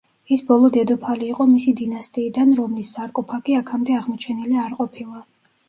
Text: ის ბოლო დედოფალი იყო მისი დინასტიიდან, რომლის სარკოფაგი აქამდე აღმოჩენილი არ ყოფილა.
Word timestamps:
ის 0.35 0.41
ბოლო 0.45 0.69
დედოფალი 0.77 1.27
იყო 1.33 1.47
მისი 1.51 1.73
დინასტიიდან, 1.83 2.55
რომლის 2.61 2.95
სარკოფაგი 2.97 3.61
აქამდე 3.61 4.01
აღმოჩენილი 4.01 4.61
არ 4.69 4.77
ყოფილა. 4.83 5.27